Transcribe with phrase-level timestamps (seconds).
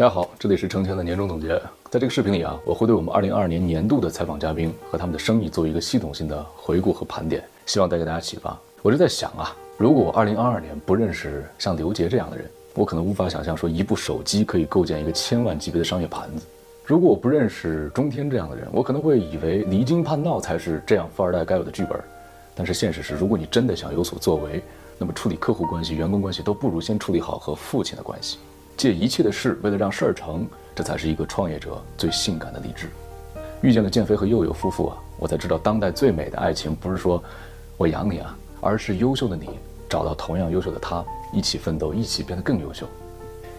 [0.00, 1.48] 大家好，这里是程前的年终总结。
[1.90, 8.58] 在这个视频里啊，我会对我们2022年年度的采访嘉宾和他们的生意做一个系统性的回顾和盘点，希望带给大家启发。
[8.80, 16.46] 我就在想啊，如果我2022年不认识像刘杰这样的人，我可能无法想象说一部手机可以构建一个千万级别的商业盘子。
[16.86, 22.00] 如果我不认识中天这样的人，我可能会以为离经叛道才是这样富二代该有的剧本。
[22.54, 24.62] 但是现实是，如果你真的想有所作为，
[24.96, 28.38] 那么处理客户关系、员工关系都不如先处理好和父亲的关系。
[28.80, 32.88] 借一切的事，为了让事儿成，这才是一个创业者最性感的励志。
[33.60, 37.22] 遇见了建飞和佑佑夫妇啊，我才知道当代最美的爱情不是说
[37.76, 39.50] 我养你啊，而是优秀的你
[39.86, 42.86] 找到同样优秀的他，一起奋斗，一起变得更优秀。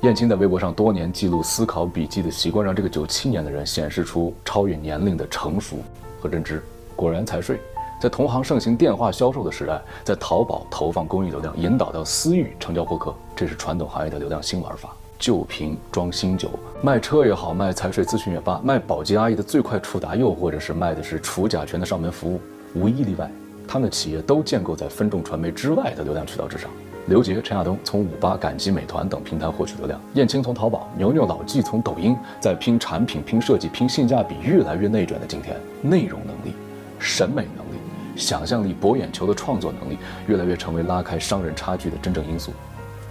[0.00, 5.76] 燕青在微博上多年记录思考笔记的习惯，让这个九七年的人显示出超越年龄的成熟
[6.18, 6.62] 和认知。
[6.96, 7.60] 果然财税，
[8.00, 14.96] 在同行盛行电话销售的时代，在淘宝投放公益流量，引导到私域成交获客，这是传统行业的流量新玩法。
[15.20, 16.50] 旧瓶装新酒，
[16.82, 22.40] 卖车也好，卖财税咨询也罢，卖保洁阿姨的最快触达，又或者是卖的是除甲醛的上门服务，
[22.74, 23.30] 无一例外，
[23.68, 26.70] 他们的企业都建构在分众传媒之外的流量渠道之上。
[27.06, 36.54] 刘杰、陈亚东从五八、赶集、美团等平台获取流量，燕青从淘宝，牛牛、老纪从抖音，在拼产品、拼设计、拼性价比，越来越内卷的今天，内容能力、
[36.98, 37.78] 审美能力、
[38.16, 42.52] 想象力、博眼球的创作能力，越来越成为拉开商人差距的真正因素。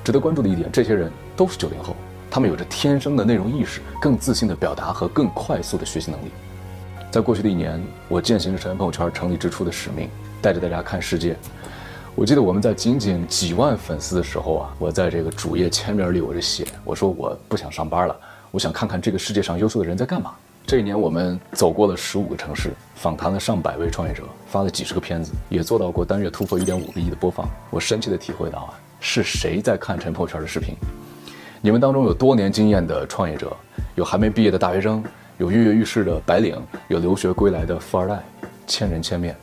[0.03, 1.95] 值得关注的一点，这些人都是九零后，
[2.31, 6.31] 他们有着天生的内容意识、更自信的表达和更快速的学习能力。
[7.11, 10.09] 在过去的一年，我践行着成人朋友圈成立之初的使命，
[10.41, 11.35] 带着大家看世界。
[12.15, 18.15] 我记得我们在仅仅几万粉丝的时候啊，我在这个主页签名里我就写，我说我不想上班了，
[18.51, 20.31] 我想看看这个世界上优秀的人在干嘛。
[20.67, 27.49] 这一年我们走过了十五个城市，访谈了上百位创业者，发了几十个片子，也做到过单月突破一点五个亿的播放。
[27.69, 28.73] 我深切的体会到啊。
[28.99, 30.75] 是谁在看陈破圈的视频？
[31.61, 33.55] 你们当中有多年经验的创业者，
[33.95, 35.03] 有还没毕业的大学生，
[35.37, 36.55] 有跃跃欲试的白领，
[36.87, 38.23] 有留学归来的富二代，
[38.65, 39.35] 千人千面。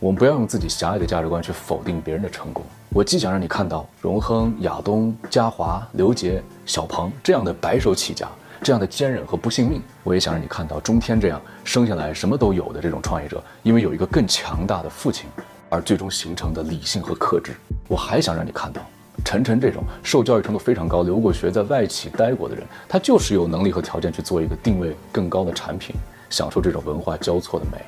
[0.00, 2.62] 我们不要用自己狭隘的价值观去否定别人的成功。
[2.90, 8.28] 我既想让你看到荣亨、亚东、嘉华、刘杰、小鹏这样的白手起家，
[8.62, 15.26] 这样的坚韧和不信命，我也想让你看到中天这样生下来什么都有的这种创业者，因为有一个更强大的父亲，
[15.70, 17.52] 而最终形成的理性和克制。
[17.88, 18.82] 我还想让你看到。
[19.24, 25.96] 陈晨这种受教育程度非常高、留过学、在外企待过的人，他就是有能力和条件去做一个定位更高的产品，
[26.28, 27.78] 享受这种文化交错的美。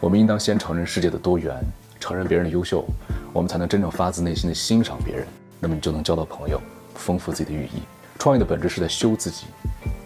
[0.00, 1.54] 我们应当先承认世界的多元，
[2.00, 2.84] 承认别人的优秀，
[3.32, 5.26] 我们才能真正发自内心的欣赏别人。
[5.60, 6.60] 那么你就能交到朋友，
[6.94, 7.82] 丰富自己的羽翼。
[8.18, 9.46] 创业的本质是在修自己，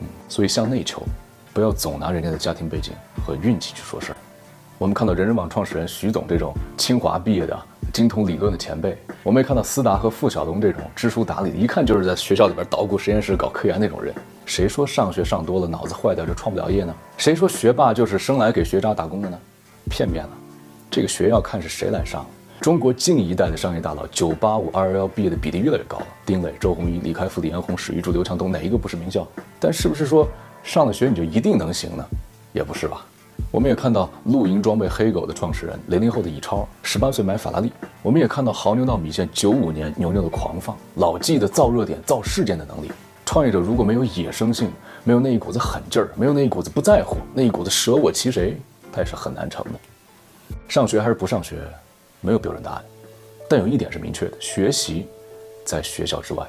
[0.00, 1.02] 嗯，所以向内求，
[1.52, 2.92] 不要总拿人家的家庭背景
[3.24, 4.16] 和运气去说事儿。
[4.78, 7.58] 我们看到人人网创始人徐总这种清华毕业的。
[7.94, 14.12] 精通理论的前辈，我们也看到思达和付小龙这种知书达理，一看就是在学校里边捣鼓实验室搞科研那种人。
[14.44, 16.92] 谁说上学上多了脑子坏掉就创不了业呢？
[17.16, 19.38] 谁说学霸就是生来给学渣打工的呢？
[19.88, 20.30] 片面了。
[20.90, 22.26] 这个学要看是谁来上。
[22.60, 26.06] 中国近一代的商业大佬，985、211毕业的比例越来越高了。
[26.26, 29.24] 丁磊、周鸿祎、李开复、李彦宏、史玉柱、刘强东，哪一个不是名校？
[29.60, 30.28] 但是不是说
[30.64, 32.04] 上了学你就一定能行呢？
[32.52, 33.06] 也不是吧。
[33.50, 37.72] 我们也看到露营装备黑狗的创始人，零零后的乙超，十八岁买法拉利。
[38.02, 42.90] 我们也看到牦牛闹米线，九五年牛牛的狂放，老纪的造热点、造事件的能力。
[43.24, 44.70] 创业者如果没有野生性，
[45.04, 48.56] 没有那一股子狠劲儿，没有那一股子不在乎，那一股子舍我其谁，
[48.92, 49.70] 他也是很难成的。
[50.68, 51.56] 上学还是不上学，
[52.20, 52.84] 没有标准答案，
[53.48, 55.06] 但有一点是明确的：学习
[55.64, 56.46] 在学校之外，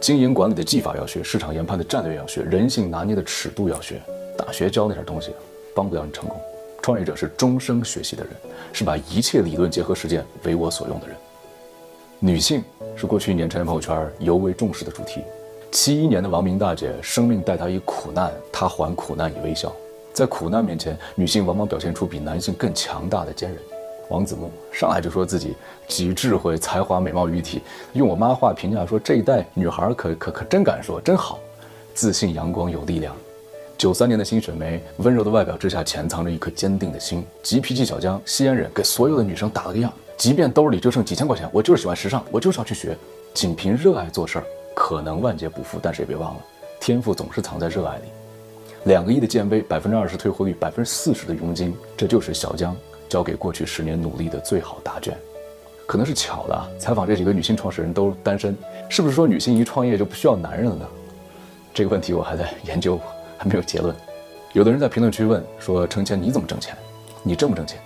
[0.00, 4.00] 经营管理的技法要学，市场研判的战略要学，人性拿捏的尺度要学。
[4.36, 5.32] 大学教那点东西。
[5.78, 6.36] 帮不了你成功。
[6.82, 8.32] 创业者是终生学习的人，
[8.72, 11.16] 是把一切理论结合实践为我所用的人。
[12.18, 12.64] 女性
[12.96, 15.22] 是过去一年成人朋友圈尤为重视的主题。
[15.70, 19.72] 七一年的王明大姐，生命待她以苦难，她还苦难以微笑。
[20.12, 23.58] 在苦难面前，女性往往表现出比男性更强大的坚韧。
[24.08, 25.54] 王子木上来就说自己
[25.86, 27.60] 集智慧、才华、美貌于一体，
[27.92, 31.38] 用我妈话评价说这一代女孩可可可真敢说，真好，
[31.94, 33.14] 自信、阳光、有力量。
[33.78, 37.24] 九三年的辛雪梅，温柔的外表之下潜藏着一颗坚定的心。
[37.44, 39.92] 急脾气小江，西安人，给所有的女生打了个样。
[40.16, 42.98] 即便兜里就剩几千块钱，我就是喜欢时尚，我就是要去学。
[43.32, 44.44] 仅凭热爱做事儿，
[44.74, 46.40] 可能万劫不复，但是也别忘了，
[46.80, 48.02] 天赋总是藏在热爱里。
[48.86, 52.76] 两个亿的建威，百分之二十退货率，百分之四十的佣金，这就是小江
[53.08, 55.16] 交给过去十年努力的最好答卷。
[55.86, 58.56] 可能是巧了，采访这几个女性创始人都单身，
[58.88, 60.84] 是不是说女性一创业就不需要男人了呢？
[61.72, 62.98] 这个问题我还在研究。
[63.38, 63.94] 还没有结论，
[64.52, 66.76] 有的人在评论区问说：“程前你怎么挣钱？
[67.22, 67.78] 你挣不挣钱？”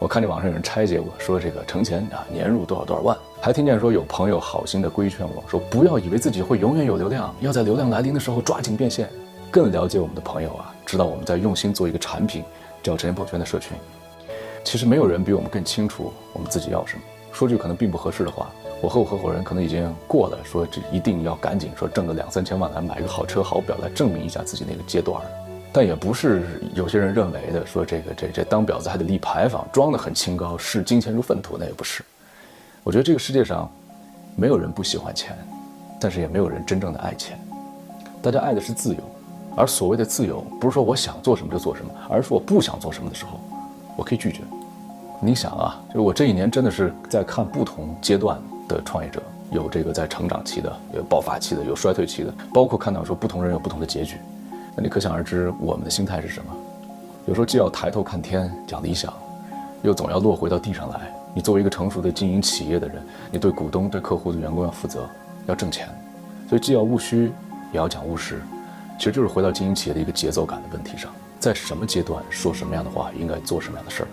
[0.00, 9.08] 我看见网上有人拆解我说：“这个程前啊，年入多少多少万。”还听见说有朋友好心的规劝我说：“不要以为自己会永远有流量，要在流量来临的时候抓紧变现。”
[9.50, 12.42] 更了解我们的朋友啊，知道我们在用心做一个产品，
[12.82, 13.76] 叫陈宝圈的社群。
[14.64, 17.02] 其实没有人比我们更清楚我们自己要什么。
[17.34, 18.48] 说句可能并不合适的话，
[18.80, 25.20] 我和我合伙人可能已经过了说这一定要赶紧说挣个两三千万来买个好车好表来证明一下自己那个阶段。
[25.72, 32.04] 但也不是有些人认为的说这个这这当婊子还得立牌坊，装得很清高，视金钱如粪土，那也不是。
[32.84, 33.68] 我觉得这个世界上
[34.36, 35.36] 没有人不喜欢钱，
[36.00, 37.36] 但是也没有人真正的爱钱。
[38.22, 39.00] 大家爱的是自由。
[39.56, 43.40] 而所谓的自由，不是说我想做什么就做什么，而是我不想做什么的时候，
[43.96, 44.42] 我可以拒绝。
[45.20, 48.38] 你想啊，就是我这一年真的是在看不同阶段
[48.68, 54.16] 的创业者，有这个在成长期的，有爆发期的，有衰退期的，包括看到说不同人有不同的结局。
[54.76, 56.52] 那你可想而知，我们的心态是什么？
[57.26, 59.10] 有时候既要抬头看天讲理想，
[59.82, 61.00] 又总要落回到地上来。
[61.32, 65.08] 你作为一个成熟的经营企业的人，你对股东、对客户、对员工要负责，
[65.46, 65.88] 要挣钱，
[66.48, 67.32] 所以既要务虚，
[67.72, 68.42] 也要讲务实。
[68.98, 74.08] 其实就是回到经营企业的一个节奏感的问题上，在什么阶段说什么样的话，应该做什么样的事儿。